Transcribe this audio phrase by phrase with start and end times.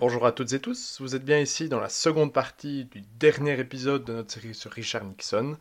[0.00, 3.60] Bonjour à toutes et tous, vous êtes bien ici dans la seconde partie du dernier
[3.60, 5.58] épisode de notre série sur Richard Nixon,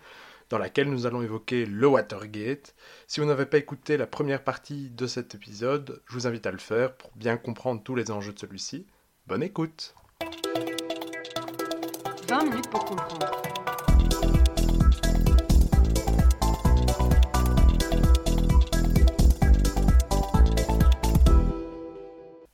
[0.50, 2.74] dans laquelle nous allons évoquer le Watergate.
[3.06, 6.52] Si vous n'avez pas écouté la première partie de cet épisode, je vous invite à
[6.54, 8.88] le faire pour bien comprendre tous les enjeux de celui-ci.
[9.28, 9.94] Bonne écoute
[12.30, 13.59] 20 minutes pour comprendre.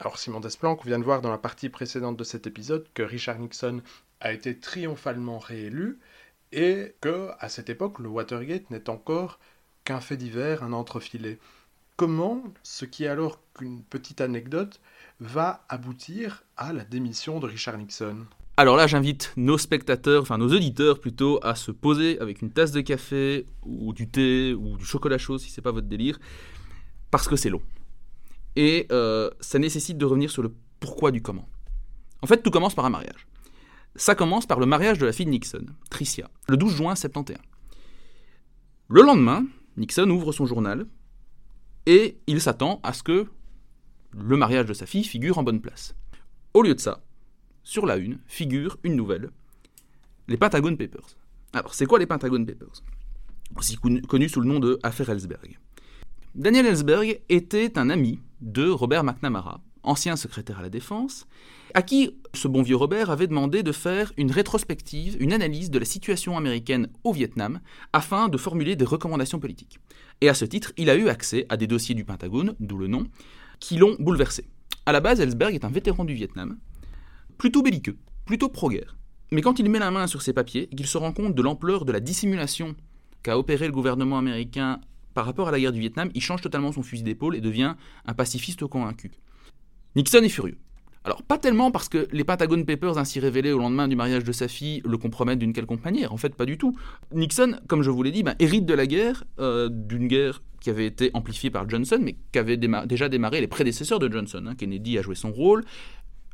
[0.06, 3.40] Alors Simon Desplanques vient de voir dans la partie précédente de cet épisode que Richard
[3.40, 3.82] Nixon
[4.20, 5.98] a été triomphalement réélu
[6.52, 9.40] et que à cette époque le Watergate n'est encore
[9.84, 11.40] qu'un fait divers, un entrefilé.
[11.96, 14.80] Comment ce qui est alors qu'une petite anecdote
[15.20, 18.28] va aboutir à la démission de Richard Nixon?
[18.58, 22.72] Alors là, j'invite nos spectateurs, enfin nos auditeurs plutôt, à se poser avec une tasse
[22.72, 26.20] de café ou du thé ou du chocolat chaud si c'est pas votre délire,
[27.10, 27.64] parce que c'est long.
[28.56, 31.48] Et euh, ça nécessite de revenir sur le pourquoi du comment.
[32.22, 33.28] En fait, tout commence par un mariage.
[33.96, 37.38] Ça commence par le mariage de la fille de Nixon, Tricia, le 12 juin 71.
[38.88, 39.46] Le lendemain,
[39.78, 40.86] Nixon ouvre son journal
[41.86, 43.28] et il s'attend à ce que
[44.12, 45.96] le mariage de sa fille figure en bonne place.
[46.54, 47.04] Au lieu de ça,
[47.64, 49.32] sur la une figure une nouvelle,
[50.28, 51.18] les Pentagon Papers.
[51.54, 52.84] Alors, c'est quoi les Pentagon Papers?
[53.58, 55.58] Aussi connus sous le nom de Affaire Ellsberg.
[56.34, 61.28] Daniel Ellsberg était un ami de Robert McNamara, ancien secrétaire à la Défense,
[61.74, 65.80] à qui ce bon vieux Robert avait demandé de faire une rétrospective, une analyse de
[65.80, 67.60] la situation américaine au Vietnam,
[67.94, 69.80] afin de formuler des recommandations politiques.
[70.22, 72.88] Et à ce titre, il a eu accès à des dossiers du Pentagone, d'où le
[72.88, 73.08] nom,
[73.60, 74.48] qui l'ont bouleversé.
[74.86, 76.58] À la base, Ellsberg est un vétéran du Vietnam,
[77.38, 78.96] plutôt belliqueux, plutôt pro-guerre.
[79.32, 81.86] Mais quand il met la main sur ses papiers qu'il se rend compte de l'ampleur
[81.86, 82.76] de la dissimulation
[83.24, 84.80] qu'a opéré le gouvernement américain
[85.16, 87.76] par rapport à la guerre du Vietnam, il change totalement son fusil d'épaule et devient
[88.06, 89.12] un pacifiste convaincu.
[89.96, 90.58] Nixon est furieux.
[91.06, 94.32] Alors, pas tellement parce que les Pentagon Papers ainsi révélés au lendemain du mariage de
[94.32, 96.76] sa fille le compromettent d'une quelconque manière, en fait, pas du tout.
[97.14, 100.72] Nixon, comme je vous l'ai dit, ben, hérite de la guerre, euh, d'une guerre qui
[100.72, 104.44] avait été amplifiée par Johnson, mais qui avait déjà démarré les prédécesseurs de Johnson.
[104.48, 104.56] Hein.
[104.56, 105.64] Kennedy a joué son rôle,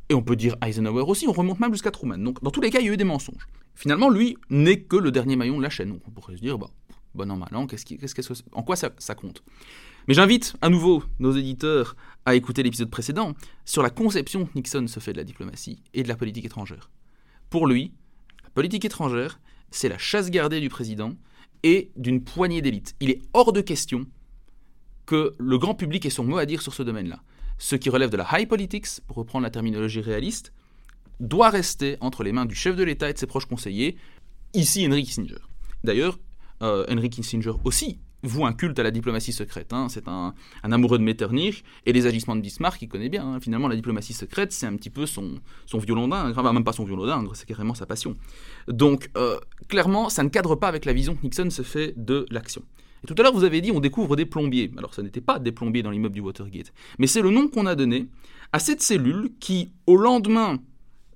[0.08, 2.18] et on peut dire Eisenhower aussi, on remonte même jusqu'à Truman.
[2.18, 3.46] Donc, dans tous les cas, il y a eu des mensonges.
[3.74, 5.98] Finalement, lui n'est que le dernier maillon de la chaîne.
[6.06, 6.68] On pourrait se dire, bah,
[7.14, 9.42] bon an, mal an, qu'est-ce en quoi ça, ça compte?
[10.08, 11.96] Mais j'invite à nouveau nos éditeurs
[12.26, 13.34] à écouter l'épisode précédent
[13.64, 16.90] sur la conception que Nixon se fait de la diplomatie et de la politique étrangère.
[17.50, 17.92] Pour lui,
[18.42, 19.40] la politique étrangère,
[19.70, 21.14] c'est la chasse gardée du président
[21.62, 22.94] et d'une poignée d'élites.
[23.00, 24.06] Il est hors de question
[25.06, 27.22] que le grand public ait son mot à dire sur ce domaine-là.
[27.58, 30.52] Ce qui relève de la high politics, pour reprendre la terminologie réaliste,
[31.20, 33.96] doit rester entre les mains du chef de l'État et de ses proches conseillers,
[34.54, 35.38] ici Henry Kissinger.
[35.84, 36.18] D'ailleurs,
[36.62, 39.72] euh, Henry Kissinger aussi voue un culte à la diplomatie secrète.
[39.72, 39.88] Hein.
[39.88, 43.26] C'est un, amoureux de Metternich et les agissements de Bismarck, il connaît bien.
[43.26, 43.40] Hein.
[43.40, 46.72] Finalement, la diplomatie secrète, c'est un petit peu son, son violon d'ingre, enfin, même pas
[46.72, 48.14] son violon d'ingre, c'est carrément sa passion.
[48.68, 52.26] Donc, euh, clairement, ça ne cadre pas avec la vision que Nixon se fait de
[52.30, 52.62] l'action.
[53.02, 54.70] Et tout à l'heure, vous avez dit, on découvre des plombiers.
[54.76, 57.66] Alors, ce n'était pas des plombiers dans l'immeuble du Watergate, mais c'est le nom qu'on
[57.66, 58.08] a donné
[58.52, 60.58] à cette cellule qui, au lendemain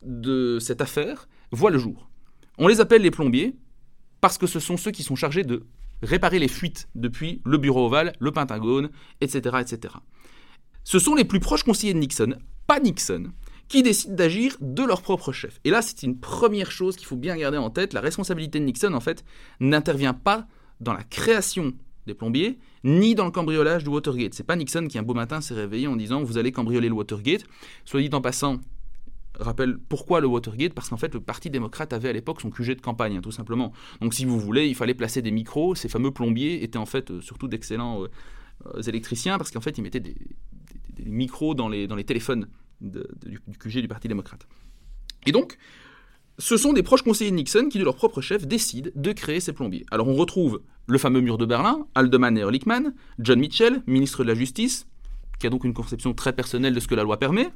[0.02, 2.08] de cette affaire, voit le jour.
[2.58, 3.54] On les appelle les plombiers
[4.26, 5.62] parce que ce sont ceux qui sont chargés de
[6.02, 9.94] réparer les fuites depuis le bureau ovale, le Pentagone, etc., etc.
[10.82, 12.34] Ce sont les plus proches conseillers de Nixon,
[12.66, 13.30] pas Nixon,
[13.68, 15.60] qui décident d'agir de leur propre chef.
[15.62, 17.92] Et là, c'est une première chose qu'il faut bien garder en tête.
[17.92, 19.24] La responsabilité de Nixon, en fait,
[19.60, 20.48] n'intervient pas
[20.80, 21.72] dans la création
[22.08, 24.34] des plombiers, ni dans le cambriolage du Watergate.
[24.34, 26.94] C'est pas Nixon qui un beau matin s'est réveillé en disant vous allez cambrioler le
[26.94, 27.44] Watergate.
[27.84, 28.58] Soit dit en passant,
[29.38, 32.76] rappelle pourquoi le Watergate Parce qu'en fait, le Parti démocrate avait à l'époque son QG
[32.76, 33.72] de campagne, hein, tout simplement.
[34.00, 35.74] Donc, si vous voulez, il fallait placer des micros.
[35.74, 39.82] Ces fameux plombiers étaient en fait euh, surtout d'excellents euh, électriciens parce qu'en fait, ils
[39.82, 40.14] mettaient des,
[41.04, 42.48] micros dans les, dans les téléphones
[42.80, 44.46] du, QG du Parti démocrate.
[45.26, 45.58] Et donc,
[46.38, 49.40] ce sont des proches conseillers de Nixon qui, de leur propre chef, décident de créer
[49.40, 49.84] ces plombiers.
[49.90, 54.28] Alors, on retrouve le fameux mur de Berlin, Haldeman et Ehrlichman, John Mitchell, ministre de
[54.28, 54.86] la Justice,
[55.38, 57.48] qui a donc une conception très personnelle de ce que la loi permet,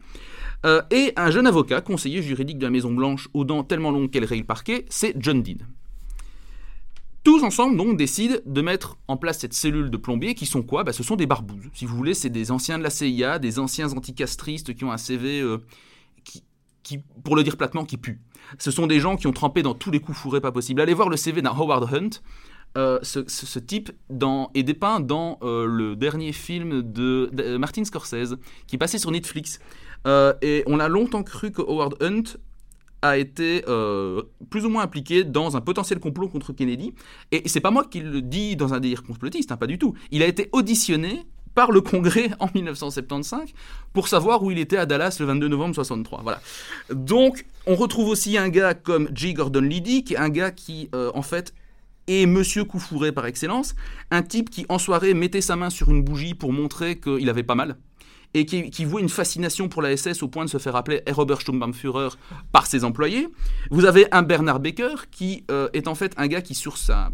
[0.66, 4.24] euh, et un jeune avocat, conseiller juridique de la Maison-Blanche aux dents tellement longues qu'elle
[4.24, 5.64] raye le parquet, c'est John Dean.
[7.22, 10.84] Tous ensemble, donc, décident de mettre en place cette cellule de plombiers qui sont quoi?
[10.84, 11.68] Bah, Ce sont des barbouzes.
[11.74, 14.96] Si vous voulez, c'est des anciens de la CIA, des anciens anticastristes qui ont un
[14.96, 15.58] CV euh,
[16.82, 18.20] qui, pour le dire platement, qui pue.
[18.58, 20.80] Ce sont des gens qui ont trempé dans tous les coups fourrés pas possibles.
[20.80, 22.10] Allez voir le CV d'un Howard Hunt.
[22.78, 23.90] Euh, ce, type
[24.54, 28.36] est dépeint dans le dernier film de, de, Martin Scorsese
[28.66, 29.60] qui passait sur Netflix.
[30.06, 32.38] Euh, et on a longtemps cru que Howard Hunt
[33.02, 36.94] a été euh, plus ou moins impliqué dans un potentiel complot contre Kennedy.
[37.32, 39.94] Et c'est pas moi qui le dis dans un délire complotiste, hein, pas du tout.
[40.10, 41.24] Il a été auditionné
[41.54, 43.50] par le Congrès en 1975
[43.92, 46.20] pour savoir où il était à Dallas le 22 novembre 63.
[46.22, 46.40] Voilà.
[46.92, 49.34] Donc, on retrouve aussi un gars comme J.
[49.34, 51.54] Gordon Liddy, qui est un gars qui, euh, en fait,
[52.06, 53.74] est Monsieur Coufouré par excellence,
[54.10, 57.42] un type qui, en soirée, mettait sa main sur une bougie pour montrer qu'il avait
[57.42, 57.76] pas mal
[58.34, 61.02] et qui, qui voit une fascination pour la SS au point de se faire appeler
[61.10, 62.08] Robert Sturmbannführer
[62.52, 63.28] par ses employés.
[63.70, 66.56] Vous avez un Bernard Becker qui euh, est en fait un gars qui,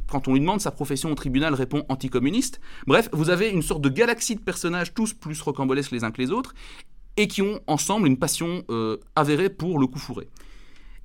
[0.09, 2.61] quand on lui demande sa profession au tribunal, répond anticommuniste.
[2.87, 6.21] Bref, vous avez une sorte de galaxie de personnages, tous plus rocambolesques les uns que
[6.21, 6.55] les autres,
[7.17, 10.29] et qui ont ensemble une passion euh, avérée pour le coup fourré.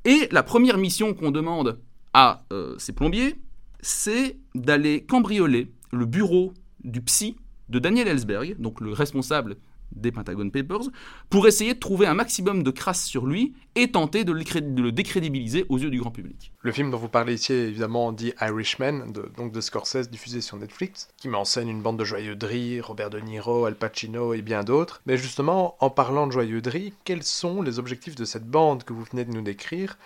[0.03, 1.79] Et la première mission qu'on demande
[2.13, 3.35] à euh, ces plombiers,
[3.79, 6.53] c'est d'aller cambrioler le bureau
[6.83, 7.37] du psy
[7.69, 9.55] de Daniel Ellsberg, donc le responsable
[9.95, 10.89] des Pentagon Papers,
[11.29, 15.65] pour essayer de trouver un maximum de crasse sur lui et tenter de le, décrédibiliser
[15.69, 16.51] aux yeux du grand public.
[16.61, 20.41] Le film dont vous parlez ici est évidemment dit Irishman, de, donc de Scorsese, diffusé
[20.41, 24.33] sur Netflix, qui met en scène une bande de joyeuderies, Robert De Niro, Al Pacino
[24.33, 25.01] et bien d'autres.
[25.05, 29.03] Mais justement, en parlant de joyeuderie, quels sont les objectifs de cette bande que vous
[29.03, 29.97] venez de nous décrire,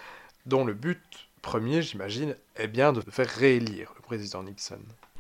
[0.46, 1.02] dont le but
[1.42, 4.80] premier, j'imagine, est bien de faire réélire le président Nixon?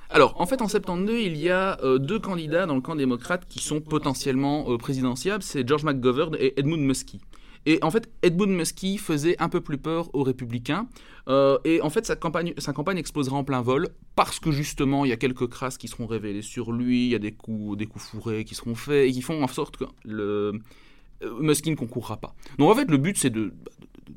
[0.09, 3.45] Alors, en fait, en 72, il y a euh, deux candidats dans le camp démocrate
[3.47, 7.21] qui sont potentiellement euh, présidentiables, c'est George McGovern et Edmund Muskie.
[7.65, 10.87] Et en fait, Edmund Muskie faisait un peu plus peur aux républicains.
[11.27, 15.03] Euh, et en fait, sa campagne, sa campagne explosera en plein vol parce que justement,
[15.03, 17.75] il y a quelques crasses qui seront révélées sur lui, il y a des coups,
[17.75, 20.59] des coups fourrés qui seront faits et qui font en sorte que le
[21.39, 22.35] Muskie ne concourra pas.
[22.59, 23.51] Donc en fait, le but, c'est de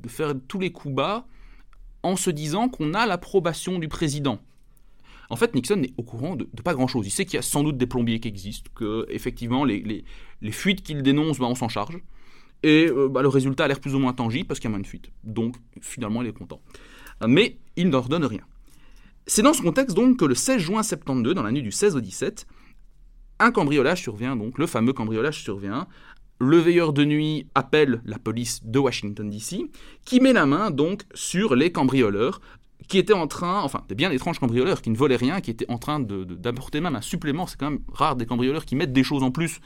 [0.09, 1.25] faire tous les coups bas
[2.03, 4.41] en se disant qu'on a l'approbation du président.
[5.31, 7.07] En fait, Nixon n'est au courant de, pas grand-chose.
[7.07, 10.05] Il sait qu'il y a sans doute des plombiers qui existent, que effectivement les,
[10.51, 11.99] fuites qu'il dénonce, bah, on s'en charge.
[12.63, 14.75] Et euh, bah, le résultat a l'air plus ou moins tangible parce qu'il y a
[14.77, 15.11] moins de fuites.
[15.25, 16.61] Donc finalement, il est content.
[17.27, 18.43] Mais il n'ordonne rien.
[19.27, 21.97] C'est dans ce contexte donc que le 16 juin 72, dans la nuit du 16
[21.97, 22.47] au 17,
[23.41, 25.87] un cambriolage survient, donc le fameux cambriolage survient.
[26.41, 29.71] Le veilleur de nuit appelle la police de Washington DC,
[30.05, 32.41] qui met la main donc sur les cambrioleurs
[32.87, 35.71] qui était en train, enfin, des bien étranges cambrioleurs qui ne volaient rien, qui étaient
[35.71, 37.47] en train d'apporter même un supplément.
[37.47, 39.61] C'est quand même rare des cambrioleurs qui mettent des choses en plus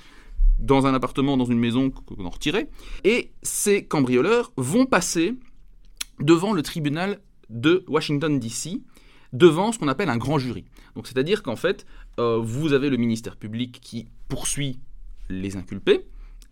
[0.58, 2.68] dans un appartement, dans une maison qu'on en retirait.
[3.04, 5.34] Et ces cambrioleurs vont passer
[6.20, 7.20] devant le tribunal
[7.50, 8.80] de Washington, D.C.,
[9.32, 10.64] devant ce qu'on appelle un grand jury.
[10.94, 11.86] Donc, c'est-à-dire qu'en fait,
[12.18, 14.78] euh, vous avez le ministère public qui poursuit
[15.28, 16.06] les inculpés,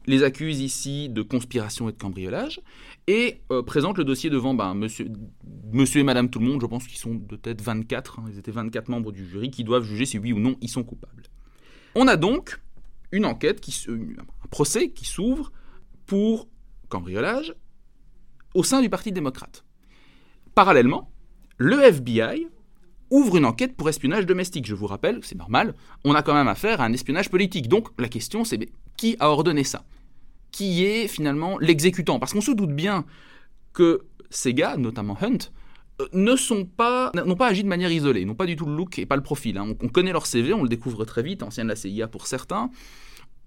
[0.07, 2.61] les accuse ici de conspiration et de cambriolage,
[3.07, 6.87] et euh, présente le dossier devant ben, monsieur, et madame tout le monde, je pense
[6.87, 10.19] qu'ils sont peut-être 24, hein, ils étaient 24 membres du jury, qui doivent juger si
[10.19, 11.25] oui ou non ils sont coupables.
[11.95, 12.61] On a donc
[13.13, 15.53] une enquête, qui, un procès qui s'ouvre
[16.07, 16.49] pour
[16.89, 17.55] cambriolage
[18.55, 19.65] au sein du Parti démocrate.
[20.55, 21.11] Parallèlement,
[21.57, 22.49] le FBI
[23.11, 24.67] ouvre une enquête pour espionnage domestique.
[24.67, 25.75] Je vous rappelle, c'est normal,
[26.05, 27.69] on a quand même affaire à un espionnage politique.
[27.69, 28.69] Donc la question c'est
[29.01, 29.87] qui a ordonné ça
[30.53, 33.07] Qui est finalement l'exécutant Parce qu'on se doute bien
[33.73, 35.39] que ces gars, notamment Hunt,
[36.03, 38.77] euh, ne sont pas, n'ont pas agi de manière isolée, n'ont pas du tout le
[38.77, 39.57] look et pas le profil.
[39.57, 39.75] Hein.
[39.81, 42.71] On, connaît leur CV, on le découvre très vite, ancien de la CIA pour certains.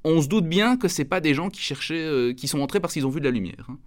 [0.03, 2.79] On se doute bien que c'est pas des gens qui cherchaient, euh, qui sont entrés
[2.79, 3.67] parce qu'ils ont vu de la lumière.
[3.69, 3.77] Hein.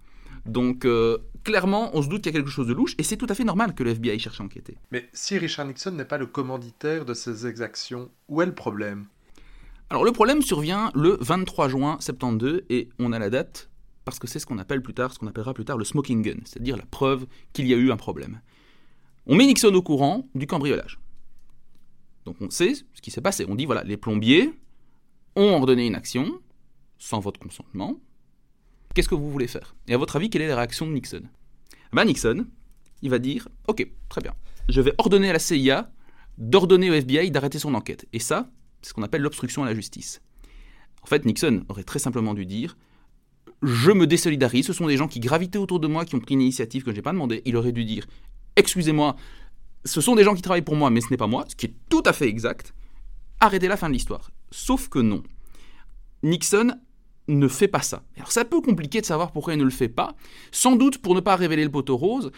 [0.45, 3.17] Donc euh, clairement, on se doute qu'il y a quelque chose de louche, et c'est
[3.17, 4.77] tout à fait normal que le FBI cherche à enquêter.
[4.91, 9.07] Mais si Richard Nixon n'est pas le commanditaire de ces exactions, où est le problème?
[9.89, 13.69] Alors le problème survient le 23 juin 72, et on a la date
[14.05, 16.21] parce que c'est ce qu'on appelle plus tard, ce qu'on appellera plus tard le smoking
[16.21, 18.41] gun, c'est-à-dire la preuve qu'il y a eu un problème.
[19.25, 20.99] On met Nixon au courant du cambriolage.
[22.25, 23.45] Donc on sait ce qui s'est passé.
[23.47, 24.53] On dit voilà, les plombiers
[25.35, 26.39] ont ordonné une action
[26.97, 27.99] sans votre consentement,
[28.97, 29.75] Qu'est-ce que vous voulez faire?
[29.87, 31.21] Et à votre avis, quelle est la réaction de Nixon?
[31.93, 32.47] Ben Nixon,
[33.03, 34.33] il va dire Ok, très bien.
[34.69, 35.91] Je vais ordonner à la CIA
[36.39, 38.07] d'ordonner au FBI d'arrêter son enquête.
[38.11, 38.49] Et ça,
[38.81, 40.21] c'est ce qu'on appelle l'obstruction à la justice.
[41.03, 42.77] En fait, Nixon aurait très simplement dû dire
[43.61, 46.35] Je me désolidarise, ce sont des gens qui gravitaient autour de moi, qui ont pris
[46.35, 47.41] une initiative que je n'ai pas demandé.
[47.45, 48.05] Il aurait dû dire
[48.55, 49.15] Excusez-moi,
[49.85, 51.67] ce sont des gens qui travaillent pour moi, mais ce n'est pas moi, ce qui
[51.67, 52.73] est tout à fait exact.
[53.39, 54.31] Arrêtez la fin de l'histoire.
[54.51, 55.23] Sauf que non.
[56.23, 56.73] Nixon
[57.27, 58.03] ne fait pas ça.
[58.15, 60.15] Alors c'est un peu compliqué de savoir pourquoi il ne le fait pas,
[60.51, 62.31] sans doute pour ne pas révéler le poteau rose.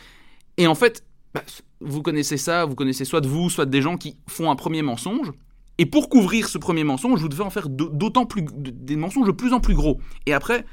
[0.57, 1.03] Et en fait,
[1.33, 1.43] bah,
[1.79, 4.81] vous connaissez ça, vous connaissez soit de vous, soit des gens qui font un premier
[4.81, 5.31] mensonge.
[5.79, 9.31] Et pour couvrir ce premier mensonge, vous devez en faire d'autant plus des mensonges de
[9.31, 9.99] plus en plus gros.
[10.25, 10.65] Et après,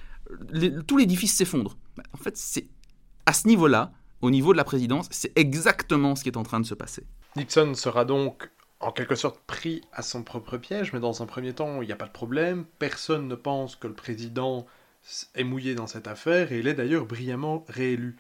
[0.88, 1.78] tout l'édifice s'effondre.
[1.96, 2.66] Bah, en fait, c'est
[3.25, 6.58] à ce niveau-là, au niveau de la présidence, c'est exactement ce qui est en train
[6.58, 7.06] de se passer.
[7.36, 11.52] Nixon sera donc en quelque sorte pris à son propre piège, mais dans un premier
[11.52, 14.66] temps, il n'y a pas de problème, personne ne pense que le président
[15.36, 18.16] est mouillé dans cette affaire, et il est d'ailleurs brillamment réélu.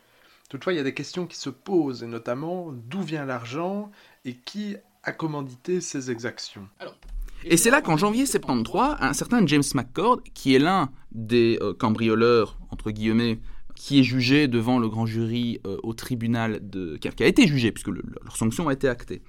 [0.48, 3.90] Toutefois, il y a des questions qui se posent, et notamment d'où vient l'argent
[4.24, 4.76] et qui
[5.06, 6.68] a commandité ces exactions.
[6.80, 6.96] Alors,
[7.44, 11.72] Et c'est là qu'en janvier 73, un certain James McCord, qui est l'un des euh,
[11.72, 13.38] cambrioleurs, entre guillemets,
[13.76, 16.96] qui est jugé devant le grand jury euh, au tribunal de...
[16.96, 19.22] qui a, été jugé, puisque leur sanction a été actée,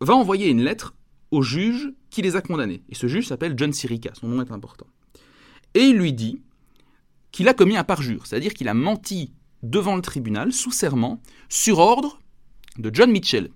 [0.00, 0.94] va envoyer une lettre
[1.30, 2.82] au juge qui les a condamnés.
[2.88, 4.86] Et ce juge s'appelle John Sirica, son nom est important.
[5.74, 6.42] Et il lui dit
[7.30, 11.78] qu'il a commis un parjure, c'est-à-dire qu'il a menti devant le tribunal sous serment sur
[11.78, 12.20] ordre
[12.78, 13.50] de John Mitchell,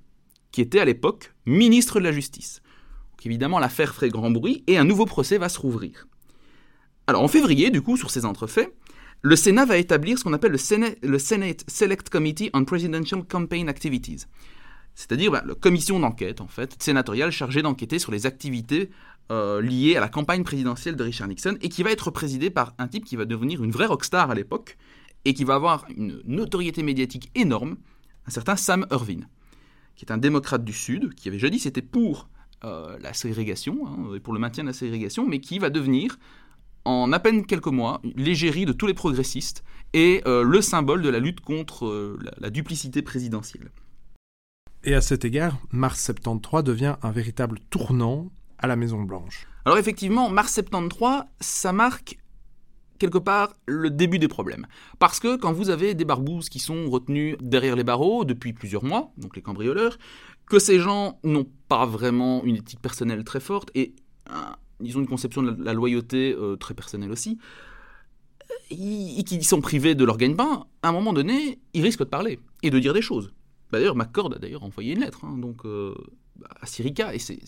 [0.57, 2.63] qui était à l'époque ministre de la Justice.
[3.11, 6.07] Donc évidemment, l'affaire ferait grand bruit et un nouveau procès va se rouvrir.
[7.07, 8.75] Alors en février, du coup, sur ces entrefaits,
[9.21, 14.25] le Sénat va établir ce qu'on appelle le Senate, Select Committee on Presidential Campaign Activities.
[14.95, 18.89] C'est-à-dire bah, la commission d'enquête, en fait, sénatoriale chargée d'enquêter sur les activités
[19.31, 22.73] euh, liées à la campagne présidentielle de Richard Nixon et qui va être présidée par
[22.79, 24.79] un type qui va devenir une vraie rockstar à l'époque
[25.27, 27.77] et qui va avoir une notoriété médiatique énorme,
[28.27, 29.21] un certain Sam Irvin,
[29.97, 32.29] qui est un démocrate du Sud, qui avait jadis été pour
[32.65, 36.19] euh, la ségrégation, hein, pour le maintien de la ségrégation, mais qui va devenir,
[36.85, 41.09] en à peine quelques mois, l'égérie de tous les progressistes et euh, le symbole de
[41.09, 43.71] la lutte contre euh, la, duplicité présidentielle.
[44.85, 49.47] Et à cet égard, mars 73 devient un véritable tournant à la Maison Blanche.
[49.65, 52.19] Alors effectivement, mars 73, ça marque
[52.99, 54.67] quelque part le début des problèmes.
[54.99, 58.85] Parce que quand vous avez des barbouzes qui sont retenus derrière les barreaux depuis plusieurs
[58.85, 59.99] mois, donc les cambrioleurs,
[60.47, 63.95] que ces gens n'ont pas vraiment une éthique personnelle très forte et
[64.81, 67.39] ils ont une conception de la, loyauté euh, très personnelle aussi,
[68.71, 72.39] et qui sont privés de leur gagne-pain, à un moment donné, ils risquent de parler
[72.63, 73.33] et de dire des choses.
[73.73, 75.95] D'ailleurs, McCord a d'ailleurs envoyé une lettre hein, donc, euh,
[76.61, 77.39] à Syrica, et c'est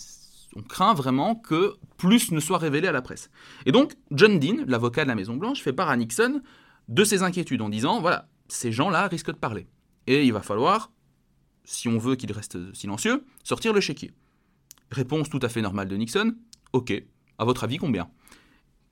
[0.56, 3.30] on craint vraiment que plus ne soit révélé à la presse.
[3.66, 6.42] Et donc, John Dean, l'avocat de la Maison-Blanche, fait part à Nixon
[6.88, 9.66] de ses inquiétudes en disant voilà, ces gens-là risquent de parler.
[10.06, 10.90] Et il va falloir,
[11.64, 14.12] si on veut qu'ils restent silencieux, sortir le chéquier.
[14.90, 16.34] Réponse tout à fait normale de Nixon
[16.72, 16.92] ok,
[17.38, 18.08] à votre avis, combien?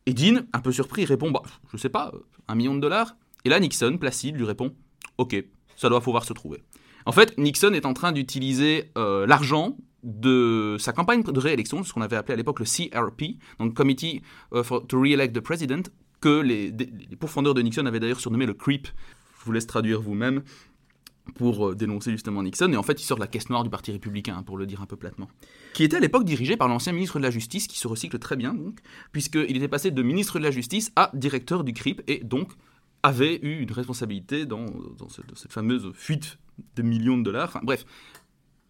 [0.07, 2.13] Et Dean, un peu surpris, répond bah, je sais pas,
[2.49, 4.75] un million de dollars Et là, Nixon, placide, lui répond
[5.19, 5.45] ok,
[5.77, 6.63] ça doit pouvoir se trouver.
[7.07, 11.93] En fait, Nixon est en train d'utiliser euh, l'argent de sa campagne de réélection, ce
[11.93, 14.23] qu'on avait appelé à l'époque le CRP, donc Committee
[14.55, 15.83] uh, to Re-elect the President,
[16.21, 18.87] que les, les pourfendeurs de Nixon avaient d'ailleurs surnommé le CREEP.
[19.41, 20.43] Je vous laisse traduire vous-même
[21.35, 23.91] pour euh, dénoncer justement Nixon, et en fait il sort la caisse noire du Parti
[23.93, 25.29] républicain, pour le dire un peu platement,
[25.75, 28.37] qui était à l'époque dirigé par l'ancien ministre de la Justice, qui se recycle très
[28.37, 28.79] bien, donc,
[29.13, 32.53] puisqu'il était passé de ministre de la Justice à directeur du CRIP, et donc
[33.03, 34.67] avait eu une responsabilité dans,
[34.99, 36.39] dans, cette, fameuse fuite
[36.77, 37.49] de millions de dollars.
[37.49, 37.85] Enfin, bref,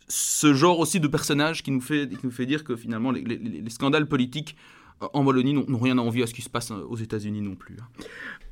[0.09, 3.63] ce genre aussi de personnage qui nous fait, qui nous fait dire que finalement les,
[3.69, 4.57] scandales politiques
[5.01, 7.77] en Wallonie n'ont rien à envier à ce qui se passe aux États-Unis non plus.
[7.81, 8.05] Hein.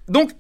[0.09, 0.33] Donc,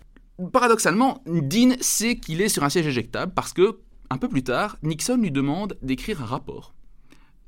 [0.52, 3.78] paradoxalement, Dean sait qu'il est sur un siège éjectable parce que,
[4.10, 6.74] un peu plus tard, Nixon lui demande d'écrire un rapport,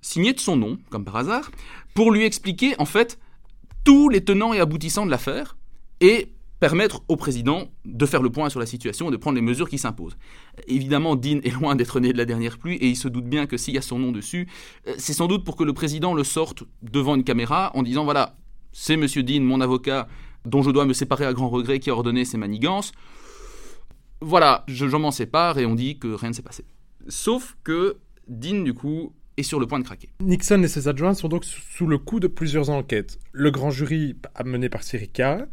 [0.00, 1.50] signé de son nom, comme par hasard,
[1.94, 3.18] pour lui expliquer en fait
[3.85, 5.56] tous les tenants et aboutissants de l'affaire
[6.00, 9.42] et permettre au président de faire le point sur la situation et de prendre les
[9.42, 10.16] mesures qui s'imposent.
[10.66, 13.46] Évidemment, Dean est loin d'être né de la dernière pluie et il se doute bien
[13.46, 14.48] que s'il y a son nom dessus,
[14.86, 18.04] euh, c'est sans doute pour que le président le sorte devant une caméra en disant
[18.04, 18.36] voilà,
[18.72, 20.08] c'est monsieur Dean, mon avocat,
[20.44, 22.92] dont je dois me séparer à grand regret, qui a ordonné ces manigances.
[24.20, 26.64] Voilà, je, m'en sépare et on dit que rien ne s'est passé.
[27.08, 27.98] Sauf que
[28.28, 30.08] Dean, du coup, est sur le point de craquer.
[30.20, 33.18] Nixon et ses adjoints sont donc sous le coup de plusieurs enquêtes.
[33.32, 35.46] Le grand jury mené par Sirica,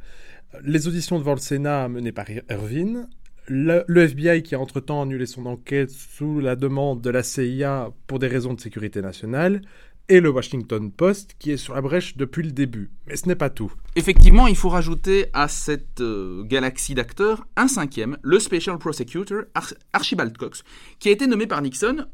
[0.63, 3.07] les auditions devant le Sénat menées par Irvine,
[3.47, 8.19] le, FBI qui a entre-temps annulé son enquête sous la demande de la CIA pour
[8.19, 9.61] des raisons de sécurité nationale,
[10.09, 12.91] et le Washington Post qui est sur la brèche depuis le début.
[13.07, 13.71] Mais ce n'est pas tout.
[13.95, 19.43] Effectivement, il faut rajouter à cette euh, galaxie d'acteurs un cinquième, le Special Prosecutor
[19.93, 20.63] Archibald Cox,
[20.99, 22.05] qui a été nommé par Nixon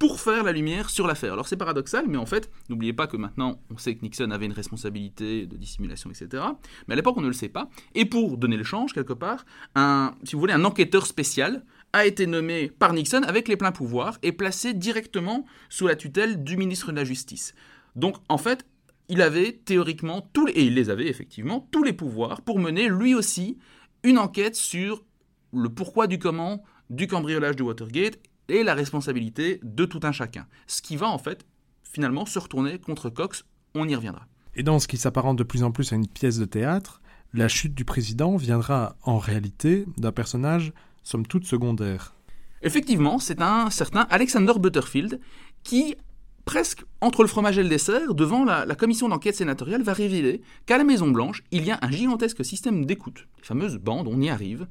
[0.00, 1.34] pour faire la lumière sur l'affaire.
[1.34, 4.46] Alors c'est paradoxal, mais en fait, n'oubliez pas que maintenant, on sait que Nixon avait
[4.46, 6.42] une responsabilité de dissimulation, etc.
[6.88, 7.68] Mais à l'époque, on ne le sait pas.
[7.94, 12.06] Et pour donner le change, quelque part, un, si vous voulez, un enquêteur spécial a
[12.06, 16.56] été nommé par Nixon avec les pleins pouvoirs et placé directement sous la tutelle du
[16.56, 17.54] ministre de la Justice.
[17.94, 18.64] Donc, en fait,
[19.10, 22.88] il avait théoriquement, tous les, et il les avait effectivement, tous les pouvoirs pour mener
[22.88, 23.58] lui aussi
[24.02, 25.04] une enquête sur
[25.52, 28.18] le pourquoi du comment du cambriolage de Watergate
[28.50, 30.46] et la responsabilité de tout un chacun.
[30.66, 31.46] Ce qui va en fait
[31.82, 34.26] finalement se retourner contre Cox, on y reviendra.
[34.54, 37.00] Et dans ce qui s'apparente de plus en plus à une pièce de théâtre,
[37.32, 42.14] la chute du président viendra en réalité d'un personnage somme toute secondaire.
[42.62, 45.20] Effectivement, c'est un certain Alexander Butterfield
[45.62, 45.96] qui,
[46.44, 50.76] presque entre le fromage et le dessert, devant la, commission d'enquête sénatoriale, va révéler qu'à
[50.76, 54.66] la Maison-Blanche, il y a un gigantesque système d'écoute, les fameuses bandes, on y arrive,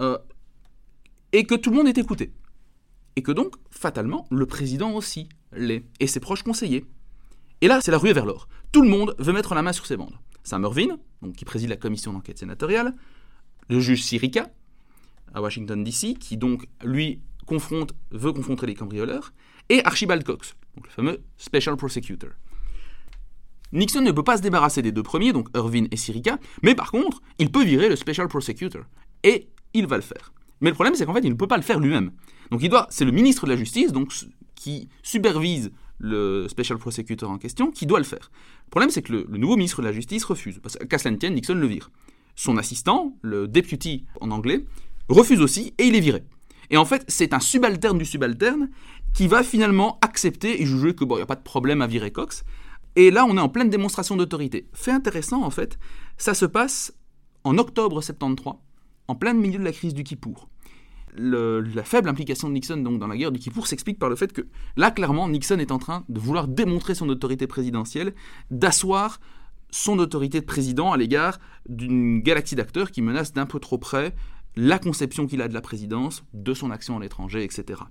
[0.00, 0.16] euh,
[1.32, 2.32] et que tout le monde est écouté
[3.18, 6.84] et que donc, fatalement, le président aussi l'est, et ses proches conseillers.
[7.60, 8.48] Et là, c'est la ruée vers l'or.
[8.70, 10.14] Tout le monde veut mettre la main sur ces bandes.
[10.44, 10.98] Sam Irvin,
[11.36, 12.94] qui préside la commission d'enquête sénatoriale,
[13.68, 14.52] le juge Sirica,
[15.34, 17.20] à Washington DC, qui donc, lui,
[18.12, 19.32] veut confronter les cambrioleurs,
[19.68, 22.30] et Archibald Cox, le fameux Special Prosecutor.
[23.72, 26.92] Nixon ne peut pas se débarrasser des deux premiers, donc Irvin et Sirica, mais par
[26.92, 28.84] contre, il peut virer le Special Prosecutor.
[29.24, 30.32] Et il va le faire.
[30.60, 32.12] Mais le problème, c'est qu'en fait, il ne peut pas le faire lui-même.
[32.50, 34.12] Donc il doit, c'est le ministre de la Justice, donc
[34.54, 38.30] qui supervise le Special Prosecutor en question, qui doit le faire.
[38.66, 40.60] Le problème, c'est que le, nouveau ministre de la Justice refuse.
[40.62, 41.90] Parce qu'à Nixon le vire.
[42.36, 44.64] Son assistant, le deputy en anglais,
[45.08, 46.22] refuse aussi et il est viré.
[46.70, 48.68] Et en fait, c'est un subalterne du subalterne
[49.14, 51.86] qui va finalement accepter et juger que bon, il n'y a pas de problème à
[51.86, 52.44] virer Cox.
[52.94, 54.68] Et là, on est en pleine démonstration d'autorité.
[54.74, 55.78] Fait intéressant, en fait,
[56.16, 56.92] ça se passe
[57.44, 58.56] en octobre 73,
[59.08, 60.48] en plein milieu de la crise du Kippour.
[61.16, 64.32] La faible implication de Nixon donc, dans la guerre du Kippour s'explique par le fait
[64.32, 64.42] que
[64.76, 68.14] là, clairement, Nixon est en train de vouloir démontrer son autorité présidentielle,
[68.50, 69.20] d'asseoir
[69.70, 71.38] son autorité de président à l'égard
[71.68, 74.14] d'une galaxie d'acteurs qui menace d'un peu trop près
[74.56, 77.82] la conception qu'il a de la présidence, de son action à l'étranger, etc.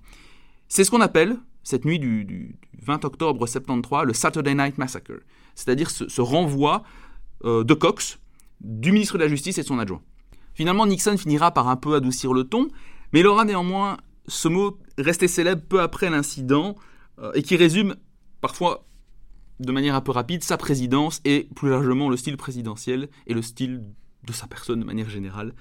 [0.68, 5.20] C'est ce qu'on appelle, cette nuit du, 20 octobre 73, le Saturday Night Massacre,
[5.54, 6.82] c'est-à-dire ce, renvoi
[7.44, 8.18] euh, de Cox,
[8.60, 10.02] du ministre de la Justice et de son adjoint.
[10.54, 12.68] Finalement, Nixon finira par un peu adoucir le ton,
[13.12, 16.76] mais il aura néanmoins ce mot resté célèbre peu après l'incident
[17.20, 17.96] euh, et qui résume
[18.40, 18.84] parfois
[19.60, 23.42] de manière un peu rapide sa présidence et plus largement le style présidentiel et le
[23.42, 23.82] style
[24.24, 25.52] de sa personne de manière générale,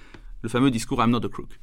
[0.43, 1.59] le fameux discours I'm not a crook.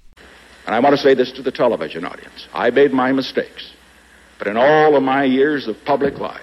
[0.67, 2.49] And I want to say this to the television audience.
[2.55, 3.75] I made my mistakes,
[4.39, 6.41] but in all of my years of public life,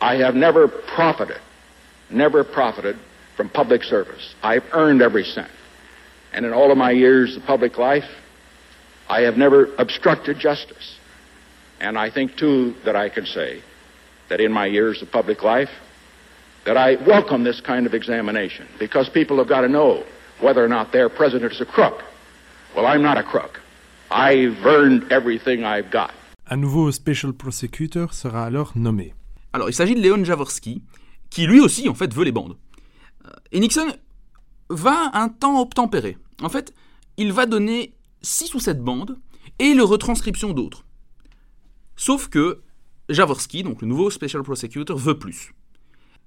[0.00, 1.40] I have never profited,
[2.08, 2.96] never profited
[3.36, 4.34] from public service.
[4.42, 5.50] I've earned every cent.
[6.32, 8.08] And in all of my years of public life,
[9.10, 10.96] I have never obstructed justice.
[11.80, 13.60] And I think, too, that I can say
[14.28, 15.70] that in my years of public life,
[16.64, 20.04] that I welcome this kind of examination because people have got to know
[20.40, 22.04] whether or not their president is a crook.
[22.76, 23.60] Well, I'm not a crook.
[24.12, 26.12] I've earned everything I've got.
[26.48, 29.14] Un nouveau special prosecutor sera alors nommé.
[29.52, 30.82] Alors, il s'agit de Léon Jaworski,
[31.30, 32.56] qui lui aussi, en fait, veut les bandes.
[33.26, 33.92] Euh, et Nixon
[34.68, 36.16] va un temps obtempérer.
[36.42, 36.72] En fait,
[37.16, 39.18] il va donner 6 ou 7 bandes
[39.58, 40.84] et le retranscription d'autres.
[41.96, 42.62] Sauf que
[43.08, 45.54] Jaworski, donc le nouveau Special Prosecutor, veut plus.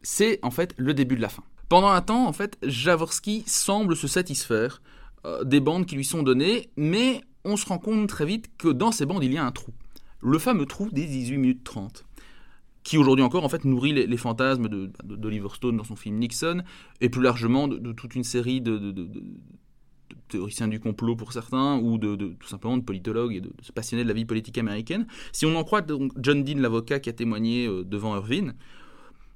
[0.01, 1.43] C'est en fait le début de la fin.
[1.69, 4.82] Pendant un temps, en fait, Jaworski semble se satisfaire
[5.25, 8.67] euh, des bandes qui lui sont données, mais on se rend compte très vite que
[8.67, 9.73] dans ces bandes, il y a un trou.
[10.21, 12.06] Le fameux trou des 18 minutes 30
[12.84, 16.63] qui aujourd'hui encore en fait nourrit les, fantasmes d'Oliver de, Stone dans son film Nixon
[17.01, 18.77] et plus largement de, toute une série de,
[20.34, 24.08] théoriciens du complot pour certains ou de, tout simplement de politologues et de, passionnés de
[24.08, 25.08] la vie politique américaine.
[25.32, 28.54] Si on en croit donc John Dean l'avocat qui a témoigné euh, devant Irvine,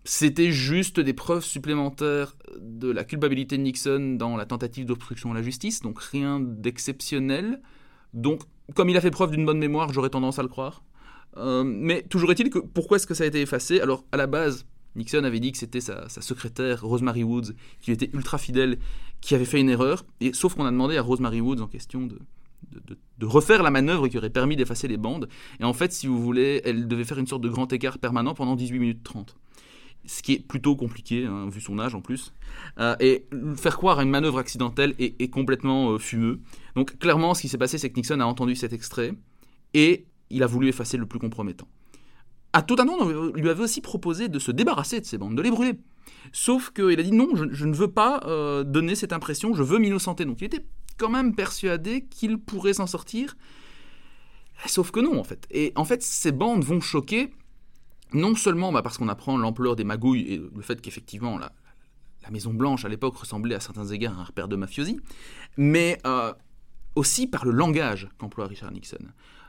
[0.03, 5.35] c'était juste des preuves supplémentaires de la culpabilité de Nixon dans la tentative d'obstruction à
[5.35, 7.61] la justice, donc rien d'exceptionnel.
[8.13, 8.41] Donc,
[8.73, 10.83] comme il a fait preuve d'une bonne mémoire, j'aurais tendance à le croire.
[11.35, 13.81] Euh, mais toujours est-il que pourquoi est-ce que ça a été effacé?
[13.81, 14.65] Alors, à la base,
[14.97, 18.77] Nixon avait dit que c'était sa, secrétaire, Rosemary Woods, qui était ultra fidèle,
[19.21, 20.05] qui avait fait une erreur.
[20.19, 22.19] Et, sauf qu'on a demandé à Rosemary Woods en question de,
[23.17, 25.29] de, refaire la manœuvre qui aurait permis d'effacer les bandes.
[25.59, 28.33] Et en fait, si vous voulez, elle devait faire une sorte de grand écart permanent
[28.33, 29.35] pendant 18 minutes 30
[30.07, 32.33] ce qui est plutôt compliqué, hein, vu son âge en plus.
[32.79, 36.39] Euh, et faire croire à une manœuvre accidentelle est, complètement euh, fumeux.
[36.75, 39.13] Donc clairement, ce qui s'est passé, c'est que Nixon a entendu cet extrait
[39.73, 41.67] et il a voulu effacer le plus compromettant.
[42.53, 45.35] À tout un moment, on lui avait aussi proposé de se débarrasser de ces bandes,
[45.35, 45.79] de les brûler.
[46.31, 49.79] Sauf qu'il a dit non, je, ne veux pas euh, donner cette impression, je veux
[49.79, 50.25] m'innocenter.
[50.25, 50.65] Donc il était
[50.97, 53.35] quand même persuadé qu'il pourrait s'en sortir.
[54.65, 55.45] Sauf que non, en fait.
[55.51, 57.31] Et en fait, ces bandes vont choquer
[58.13, 61.51] non seulement bah, parce qu'on apprend l'ampleur des magouilles et le fait qu'effectivement la,
[62.29, 64.99] Maison Blanche à l'époque ressemblait à certains égards à un repère de mafiosi,
[65.55, 66.33] mais euh,
[66.95, 68.97] aussi par le langage qu'emploie Richard Nixon.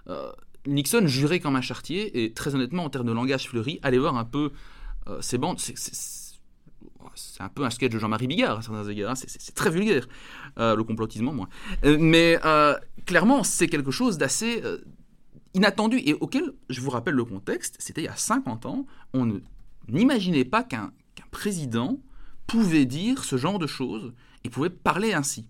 [0.07, 0.31] Euh,
[0.69, 4.17] Nixon jurait comme un chartier et très honnêtement en termes de langage fleuri, allez voir
[4.17, 4.53] un peu
[5.09, 9.15] euh, ces bandes, c'est un peu un sketch de Jean-Marie Bigard à certains égards, hein.
[9.17, 10.07] c'est très vulgaire,
[10.57, 11.49] le complotisme moins.
[11.83, 12.39] mais
[13.07, 14.63] clairement, c'est quelque chose d'assez
[15.55, 19.41] inattendu et auquel, je vous rappelle le contexte, c'était il y a 50 ans, on
[19.89, 20.93] n'imaginait pas qu'un
[21.31, 21.99] président
[22.47, 24.13] pouvait dire ce genre de choses
[24.45, 25.47] et pouvait parler ainsi.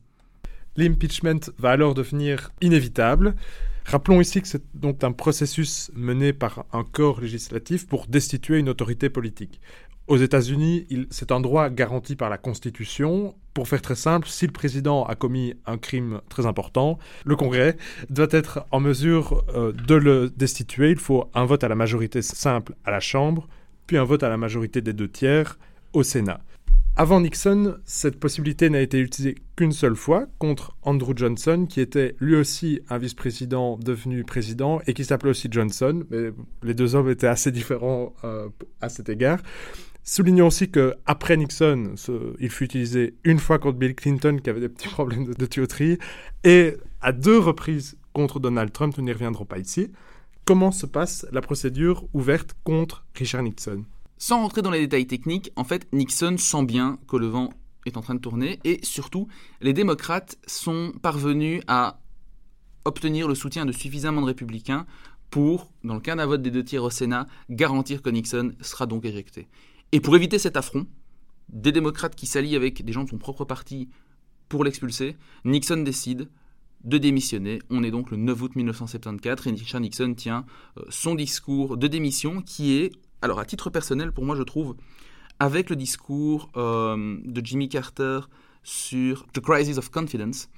[0.76, 3.34] L'impeachment va alors devenir inévitable.
[3.88, 8.68] Rappelons ici que c'est donc un processus mené par un corps législatif pour destituer une
[8.68, 9.62] autorité politique.
[10.08, 13.34] Aux États-Unis, c'est un droit garanti par la Constitution.
[13.54, 17.78] Pour faire très simple, si le président a commis un crime très important, le Congrès
[18.10, 20.90] doit être en mesure euh, de le destituer.
[20.90, 23.48] Il faut un vote à la majorité simple à la Chambre,
[23.86, 25.58] puis un vote à la majorité des deux tiers
[25.94, 26.42] au Sénat.
[27.00, 32.16] Avant Nixon, cette possibilité n'a été utilisée qu'une seule fois contre Andrew Johnson, qui était
[32.18, 36.02] lui aussi un vice-président devenu président et qui s'appelait aussi Johnson.
[36.10, 36.32] Mais
[36.64, 38.48] les deux hommes étaient assez différents euh,
[38.80, 39.38] à cet égard.
[40.02, 41.94] Soulignons aussi que après Nixon,
[42.40, 45.46] il fut utilisé une fois contre Bill Clinton, qui avait des petits problèmes de, de
[45.46, 45.98] tuyauterie,
[46.42, 48.98] et à deux reprises contre Donald Trump.
[48.98, 49.92] Nous n'y reviendrons pas ici.
[50.44, 53.84] Comment se passe la procédure ouverte contre Richard Nixon?
[54.18, 57.50] Sans rentrer dans les détails techniques, en fait, Nixon sent bien que le vent
[57.86, 59.28] est en train de tourner et surtout,
[59.60, 62.00] les démocrates sont parvenus à
[62.84, 64.86] obtenir le soutien de suffisamment de républicains
[65.30, 68.86] pour, dans le cas d'un vote des deux tiers au Sénat, garantir que Nixon sera
[68.86, 69.48] donc éjecté.
[69.92, 70.86] Et pour éviter cet affront,
[71.48, 73.88] des démocrates qui s'allient avec des gens de son propre parti
[74.48, 76.28] pour l'expulser, Nixon décide
[76.84, 77.60] de démissionner.
[77.70, 81.88] On est donc le 9 août 1974 et Richard Nixon tient euh, son discours de
[81.88, 84.76] démission qui est alors à titre personnel, pour moi, je trouve,
[85.38, 88.20] avec le discours euh, de Jimmy Carter
[88.62, 90.48] sur The Crisis of Confidence,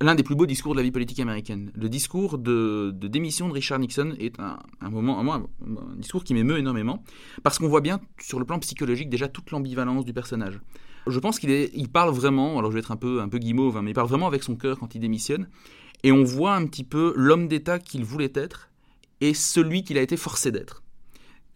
[0.00, 1.70] l'un des plus beaux discours de la vie politique américaine.
[1.74, 6.58] Le discours de, démission de Richard Nixon est un, moment, un, un, discours qui m'émeut
[6.58, 7.02] énormément,
[7.42, 10.60] parce qu'on voit bien sur le plan psychologique déjà toute l'ambivalence du personnage.
[11.06, 13.76] Je pense qu'il il parle vraiment, alors je vais être un peu, un peu guimauve,
[13.76, 15.48] hein, mais il parle vraiment avec son cœur quand il démissionne,
[16.02, 18.68] et on voit un petit peu l'homme d'État qu'il voulait être
[19.20, 20.82] et celui qu'il a été forcé d'être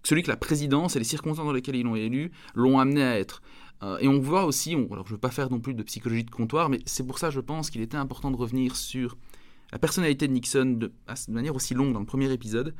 [0.02, 3.18] celui que la présidence et les circonstances dans lesquelles ils l'ont élu l'ont amené à
[3.18, 3.42] être.
[3.82, 6.24] Euh, et on voit aussi, alors je ne veux pas faire non plus de psychologie
[6.24, 9.16] de comptoir, mais c'est pour ça je pense qu'il était important de revenir sur
[9.72, 12.74] la personnalité de Nixon de, de manière aussi longue dans le premier épisode.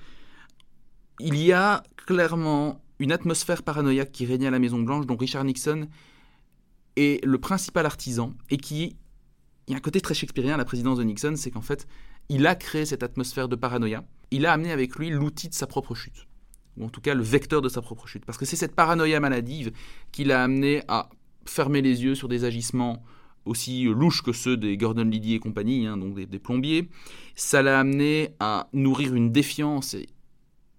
[1.21, 5.45] Il y a clairement une atmosphère paranoïaque qui régnait à la Maison Blanche, dont Richard
[5.45, 5.89] Nixon
[6.97, 8.97] est le principal artisan, et qui,
[9.67, 11.87] il y a un côté très shakespearien à la présidence de Nixon, c'est qu'en fait,
[12.29, 15.67] il a créé cette atmosphère de paranoïa, il a amené avec lui l'outil de sa
[15.67, 16.27] propre chute
[16.81, 18.25] ou en tout cas le vecteur de sa propre chute.
[18.25, 19.73] Parce que c'est cette paranoïa maladive
[20.13, 21.11] qui l'a amené à
[21.45, 23.03] fermer les yeux sur des agissements
[23.45, 26.89] aussi louches que ceux des Gordon Liddy et compagnie, hein, donc des, plombiers.
[27.35, 29.97] Ça l'a amené à nourrir une défiance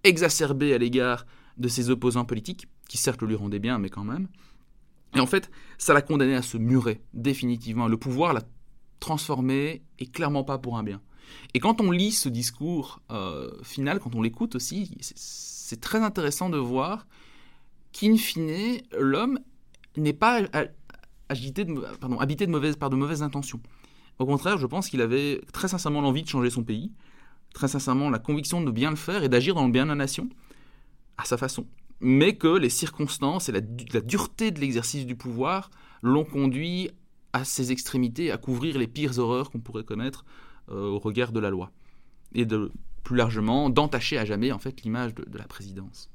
[0.04, 4.28] exacerbée à l'égard de ses opposants politiques, qui certes lui rendaient bien, mais quand même.
[5.14, 7.88] Et en fait, ça l'a condamné à se murer définitivement.
[7.88, 8.42] Le pouvoir l'a
[9.00, 11.00] transformé et clairement pas pour un bien.
[11.54, 14.96] Et quand on lit ce discours euh, final, quand on l'écoute aussi,
[15.72, 17.06] c'est très intéressant de voir
[17.92, 19.38] qu'in fine, l'homme
[19.96, 20.42] n'est pas
[21.30, 23.58] agité de, pardon, habité de mauvaises, par de mauvaises intentions.
[24.18, 26.92] Au contraire, je pense qu'il avait très sincèrement l'envie de changer son pays,
[27.54, 29.94] très sincèrement la conviction de bien le faire et d'agir dans le bien de la
[29.94, 30.28] nation,
[31.16, 31.66] à sa façon.
[32.00, 33.62] Mais que les circonstances et la,
[34.02, 35.70] dureté de l'exercice du pouvoir
[36.02, 36.90] l'ont conduit
[37.32, 40.26] à ses extrémités, à couvrir les pires horreurs qu'on pourrait connaître
[40.68, 41.70] euh, au regard de la loi.
[42.34, 42.70] Et de
[43.04, 46.08] plus largement, d'entacher à jamais en fait l'image de, de la présidence.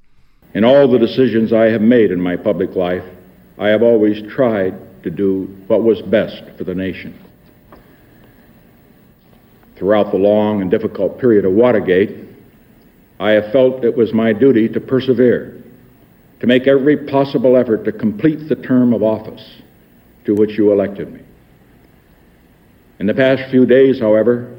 [0.55, 3.03] In all the decisions I have made in my public life,
[3.59, 4.73] I have always tried
[5.03, 7.13] to do what was best for the nation.
[9.75, 12.15] Throughout the long and difficult period of Watergate,
[13.19, 15.61] I have felt it was my duty to persevere,
[16.39, 19.43] to make every possible effort to complete the term of office
[20.25, 21.21] to which you elected me.
[22.99, 24.56] In the past few days, however,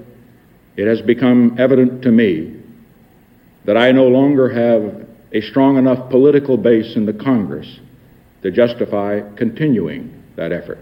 [0.78, 2.54] it has become evident to me
[3.64, 7.80] that I no longer have a strong enough political base in the Congress
[8.42, 10.78] to justify continuing that effort.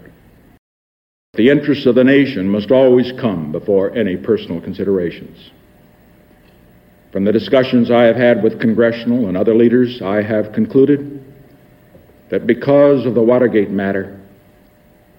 [1.33, 5.49] The interests of the nation must always come before any personal considerations.
[7.11, 11.25] From the discussions I have had with congressional and other leaders, I have concluded
[12.29, 14.21] that because of the Watergate matter,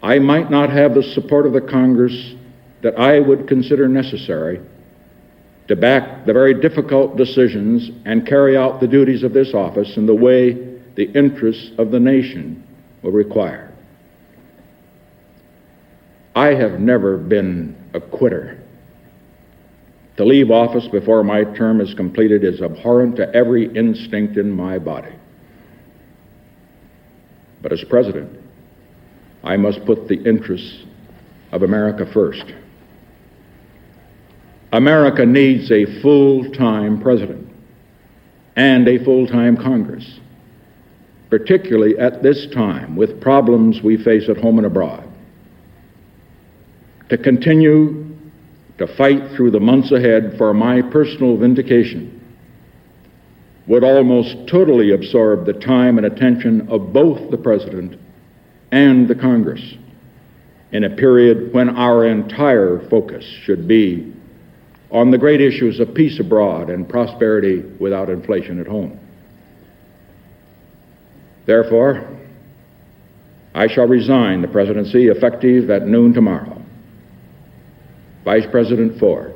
[0.05, 2.37] I might not have the support of the Congress
[2.83, 4.61] that I would consider necessary
[5.69, 10.07] to back the very difficult decisions and carry out the duties of this office in
[10.07, 10.53] the way
[10.95, 12.65] the interests of the nation
[13.03, 13.73] will require.
[16.35, 18.59] I have never been a quitter.
[20.17, 24.79] To leave office before my term is completed is abhorrent to every instinct in my
[24.79, 25.13] body.
[27.61, 28.39] But as president,
[29.45, 30.85] I must put the interests
[31.53, 32.53] of America first.
[34.73, 37.49] America needs a full time president
[38.57, 40.21] and a full time Congress,
[41.31, 45.05] particularly at this time with problems we face at home and abroad.
[47.09, 48.15] To continue
[48.77, 52.15] to fight through the months ahead for my personal vindication
[53.67, 57.99] would almost totally absorb the time and attention of both the President
[58.71, 59.63] and the Congress
[60.73, 64.15] in a period when our entire focus should be
[64.91, 68.99] on the great issues of peace abroad and prosperity without inflation at home.
[71.47, 72.07] Therefore,
[73.55, 76.63] I shall resign the presidency effective at noon tomorrow.
[78.25, 79.35] Vice President Ford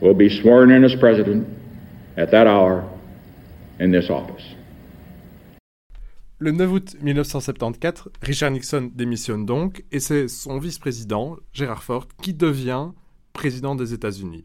[0.00, 1.46] will be sworn in as president
[2.16, 2.88] at that hour
[3.78, 4.42] in this office.
[6.38, 12.34] Le 9 août 1974, Richard Nixon démissionne donc et c'est son vice-président, Gerald Ford, qui
[12.34, 12.90] devient
[13.36, 14.44] président des États-Unis.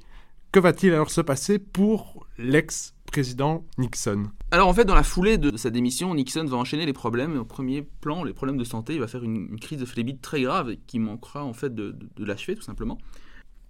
[0.51, 4.25] Que va-t-il alors se passer pour l'ex-président Nixon?
[4.51, 7.37] Alors en fait, dans la foulée de sa démission, Nixon va enchaîner les problèmes.
[7.37, 10.41] Au premier plan, les problèmes de santé, il va faire une, crise de phlébite très
[10.41, 12.97] grave qui manquera en fait de, de l'achever tout simplement.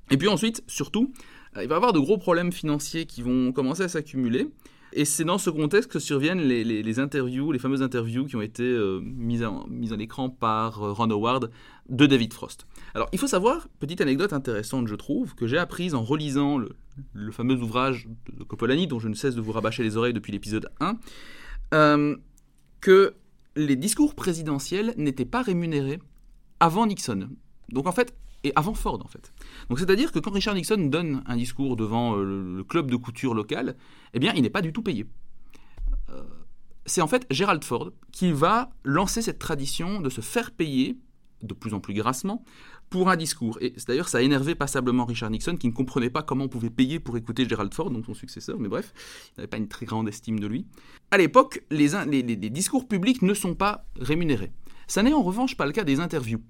[0.10, 1.14] Et puis ensuite, surtout,
[1.62, 4.48] il va avoir de gros problèmes financiers qui vont commencer à s'accumuler.
[4.94, 8.64] Et c'est dans ce contexte que surviennent les, interviews, les fameuses interviews qui ont été
[8.64, 11.50] euh, mises, en, mises écran par euh, Ron Howard
[11.90, 12.68] de David Frost.
[12.94, 17.32] Alors, il faut savoir, petite anecdote intéressante, je trouve, que j'ai apprise en relisant le,
[17.32, 20.70] fameux ouvrage de Coppolani, dont je ne cesse de vous rabâcher les oreilles depuis l'épisode
[20.82, 20.98] 1,
[21.74, 22.18] euh,
[22.82, 23.14] que
[23.56, 26.00] les discours présidentiels n'étaient pas rémunérés
[26.60, 27.30] avant Nixon.
[27.70, 29.34] Donc, en fait, et avant Ford en fait.
[29.70, 33.34] Donc c'est-à-dire que quand Richard Nixon donne un discours devant euh, le club de couture
[33.34, 33.76] local,
[34.14, 35.06] eh bien il n'est pas du tout payé.
[36.10, 36.24] Euh,
[36.86, 40.98] c'est en fait Gerald Ford qui va lancer cette tradition de se faire payer
[41.44, 42.44] de plus en plus grassement
[42.90, 43.58] pour un discours.
[43.62, 46.70] Et d'ailleurs, ça a énervé passablement Richard Nixon, qui ne comprenait pas comment on pouvait
[46.70, 48.94] payer pour écouter Gerald Ford, donc son successeur, mais bref,
[49.30, 50.68] il n'avait pas une très grande estime de lui.
[51.10, 54.52] À l'époque, les, les discours publics ne sont pas rémunérés.
[54.88, 56.42] Ça n'est en revanche pas le cas des interviews.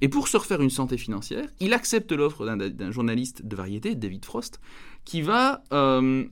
[0.00, 4.24] Et pour se refaire une santé financière, il accepte l'offre d'un journaliste de variété, David
[4.24, 4.60] Frost,
[5.04, 6.24] qui va euh,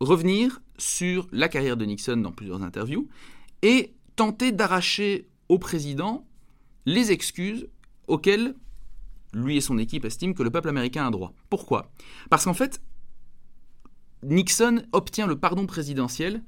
[0.00, 3.08] revenir sur la carrière de Nixon dans plusieurs interviews
[3.62, 6.26] et tenter d'arracher au président
[6.86, 7.68] les excuses
[8.08, 8.54] auxquelles
[9.32, 11.32] lui et son équipe estiment que le peuple américain a droit.
[11.48, 11.90] Pourquoi?
[12.30, 12.80] Parce qu'en fait,
[14.22, 16.42] Nixon obtient le pardon présidentiel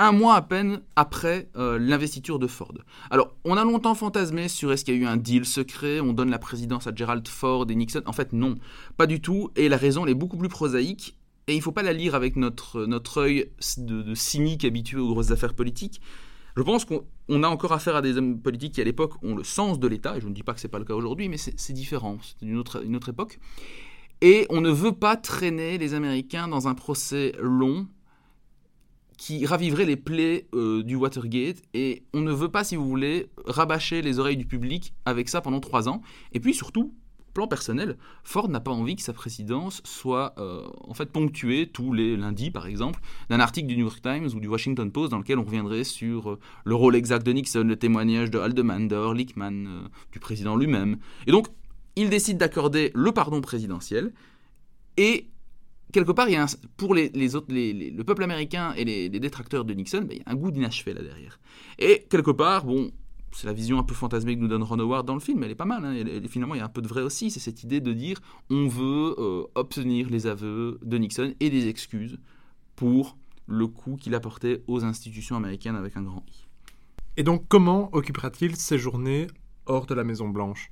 [0.00, 2.72] un mois à peine après euh, l'investiture de Ford.
[3.10, 6.14] Alors, on a longtemps fantasmé sur est-ce qu'il y a eu un deal secret, on
[6.14, 8.02] donne la présidence à Gerald Ford et Nixon.
[8.06, 8.54] En fait, non,
[8.96, 9.50] pas du tout.
[9.56, 11.18] Et la raison, elle est beaucoup plus prosaïque.
[11.48, 15.08] Et il ne faut pas la lire avec notre, notre œil de, cynique habitué aux
[15.08, 16.00] grosses affaires politiques.
[16.56, 19.44] Je pense qu'on a encore affaire à des hommes politiques qui, à l'époque, ont le
[19.44, 20.16] sens de l'État.
[20.16, 22.16] Et je ne dis pas que ce n'est pas le cas aujourd'hui, mais c'est différent.
[22.22, 23.38] C'est une autre, une autre époque.
[24.22, 27.86] Et on ne veut pas traîner les Américains dans un procès long
[29.20, 31.58] qui raviverait les plaies euh, du Watergate.
[31.74, 35.42] Et on ne veut pas, si vous voulez, rabâcher les oreilles du public avec ça
[35.42, 36.00] pendant trois ans.
[36.32, 36.94] Et puis surtout,
[37.34, 41.92] plan personnel, Ford n'a pas envie que sa présidence soit euh, en fait ponctuée tous
[41.92, 45.18] les lundis, par exemple, d'un article du New York Times ou du Washington Post dans
[45.18, 49.12] lequel on reviendrait sur euh, le rôle exact de Nixon, le témoignage de Haldeman, de
[49.12, 50.96] Lickman, du président lui-même.
[51.26, 51.48] Et donc,
[51.94, 54.14] il décide d'accorder le pardon présidentiel
[54.96, 55.29] et
[55.92, 59.74] quelque part, il y a pour les, autres, le peuple américain et les, détracteurs de
[59.74, 61.38] Nixon, ben, il y a un goût d'inachevé là derrière.
[61.78, 62.90] Et quelque part, bon,
[63.32, 65.50] c'est la vision un peu fantasmée que nous donne Ron Howard dans le film, elle
[65.50, 65.84] est pas mal.
[65.84, 67.30] Hein, finalement, il y a un peu de vrai aussi.
[67.30, 68.18] C'est cette idée de dire
[68.50, 72.18] on veut euh, obtenir les aveux de Nixon et des excuses
[72.76, 76.46] pour le coup qu'il apportait aux institutions américaines avec un grand I.
[77.16, 79.26] Et donc, comment occupera-t-il ses journées
[79.66, 80.70] hors de la Maison Blanche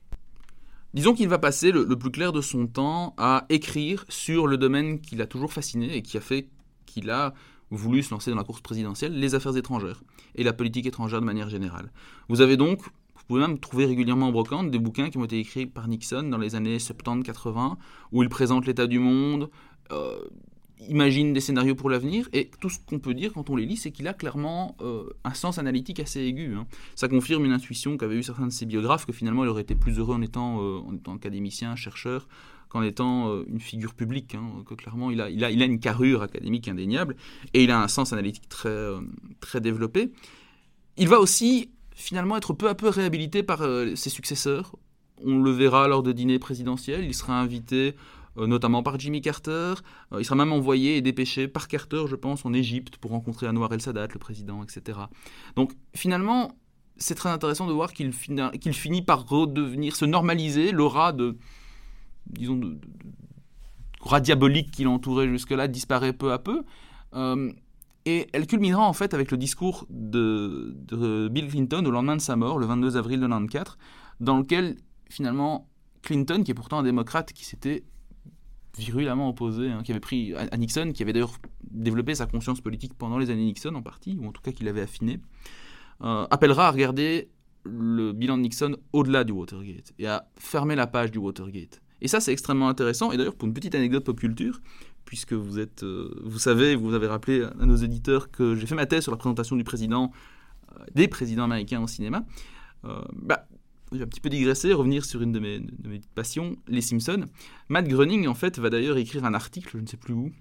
[0.98, 5.00] Disons qu'il va passer le, plus clair de son temps à écrire sur le domaine
[5.00, 6.48] qui l'a toujours fasciné et qui a fait
[6.86, 7.34] qu'il a
[7.70, 10.02] voulu se lancer dans la course présidentielle, les affaires étrangères
[10.34, 11.92] et la politique étrangère de manière générale.
[12.28, 15.38] Vous avez donc, vous pouvez même trouver régulièrement en brocante des bouquins qui ont été
[15.38, 17.76] écrits par Nixon dans les années 70-80,
[18.10, 19.50] où il présente l'état du monde,
[19.92, 20.18] euh,
[20.88, 23.76] imagine des scénarios pour l'avenir, et tout ce qu'on peut dire quand on les lit,
[23.76, 26.54] c'est qu'il a clairement euh, un sens analytique assez aigu.
[26.54, 26.66] Hein.
[26.94, 29.74] Ça confirme une intuition qu'avaient eu certains de ses biographes, que finalement il aurait été
[29.74, 32.28] plus heureux en étant, euh, en étant académicien, chercheur,
[32.68, 35.64] qu'en étant euh, une figure publique, hein, que clairement il a, il, a, il a
[35.64, 37.16] une carrure académique indéniable,
[37.54, 38.90] et il a un sens analytique très,
[39.40, 40.12] très développé.
[40.96, 43.60] Il va aussi finalement être peu à peu réhabilité par
[43.94, 44.76] ses successeurs.
[45.24, 47.94] On le verra lors de dîners présidentiels, il sera invité
[48.46, 49.74] notamment par Jimmy Carter.
[50.12, 53.48] Euh, il sera même envoyé et dépêché par Carter, je pense, en Égypte pour rencontrer
[53.48, 54.98] Anwar el-Sadat, le président, etc.
[55.56, 56.52] Donc finalement,
[56.96, 61.36] c'est très intéressant de voir qu'il finit par redevenir, se normaliser l'aura de,
[62.26, 62.78] disons, de,
[64.20, 66.64] diabolique qui l'entourait jusque-là disparaît peu à peu.
[67.14, 67.52] Euh,
[68.04, 72.20] et elle culminera en fait avec le discours de, de, Bill Clinton au lendemain de
[72.20, 73.76] sa mort, le 22 avril 1994,
[74.20, 74.76] dans lequel
[75.10, 75.68] finalement
[76.02, 77.84] Clinton, qui est pourtant un démocrate qui s'était
[78.76, 81.32] virulemment opposé, hein, qui avait pris à, Nixon, qui avait d'ailleurs
[81.70, 84.64] développé sa conscience politique pendant les années Nixon en partie, ou en tout cas qui
[84.64, 85.20] l'avait affiné,
[86.02, 87.30] euh, appellera à regarder
[87.64, 91.80] le bilan de Nixon au-delà du Watergate et à fermer la page du Watergate.
[92.00, 93.10] Et ça, c'est extrêmement intéressant.
[93.10, 94.60] Et d'ailleurs, pour une petite anecdote pop culture,
[95.04, 98.76] puisque vous êtes, euh, vous savez, vous avez rappelé à nos éditeurs que j'ai fait
[98.76, 100.12] ma thèse sur la présentation du président
[100.94, 102.24] des présidents américains au cinéma.
[102.84, 103.48] bah,
[103.92, 107.26] je vais un petit peu digresser, revenir sur une de mes, de passions, les Simpsons.
[107.68, 110.32] Matt Groening, en fait, va d'ailleurs écrire un article, je ne sais plus où,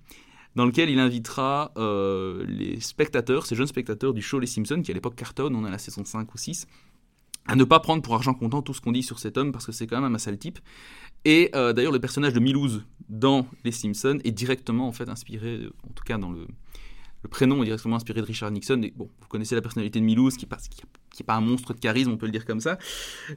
[0.55, 4.91] dans lequel il invitera euh, les spectateurs, ces jeunes spectateurs du show Les Simpsons, qui
[4.91, 6.67] à l'époque cartonne, on est à la saison 5 ou 6,
[7.47, 9.65] à ne pas prendre pour argent comptant tout ce qu'on dit sur cet homme, parce
[9.65, 10.59] que c'est quand même un sale type.
[11.25, 15.67] Et euh, d'ailleurs, le personnage de Milouz dans Les Simpsons est directement en fait inspiré,
[15.83, 16.47] en tout cas dans le,
[17.23, 18.81] le prénom est directement inspiré de Richard Nixon.
[18.83, 22.11] Et bon, vous connaissez la personnalité de Milouz, qui n'est pas un monstre de charisme,
[22.11, 22.77] on peut le dire comme ça.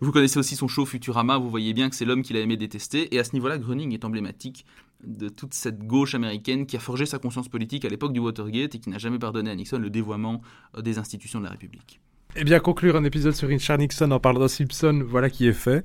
[0.00, 2.56] Vous connaissez aussi son show Futurama, vous voyez bien que c'est l'homme qu'il a aimé
[2.56, 3.14] détester.
[3.14, 4.64] Et à ce niveau-là, Groening est emblématique
[5.02, 8.74] de toute cette gauche américaine qui a forgé sa conscience politique à l'époque du Watergate
[8.74, 10.42] et qui n'a jamais pardonné à Nixon le dévoiement
[10.76, 12.00] euh, des institutions de la République.
[12.36, 15.52] Eh bien, conclure un épisode sur Richard Nixon en parlant d'un Simpson, voilà qui est
[15.52, 15.84] fait.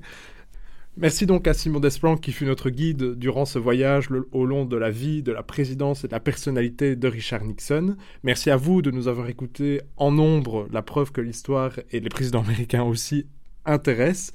[0.98, 4.78] Merci donc à Simon Desplan qui fut notre guide durant ce voyage au long de
[4.78, 7.96] la vie, de la présidence et de la personnalité de Richard Nixon.
[8.22, 12.08] Merci à vous de nous avoir écoutés en nombre, la preuve que l'histoire et les
[12.08, 13.26] présidents américains aussi
[13.66, 14.32] intéressent.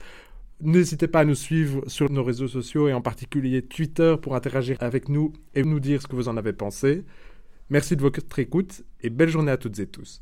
[0.61, 4.77] N'hésitez pas à nous suivre sur nos réseaux sociaux et en particulier Twitter pour interagir
[4.81, 7.03] avec nous et nous dire ce que vous en avez pensé.
[7.71, 10.21] Merci de votre écoute et belle journée à toutes et tous.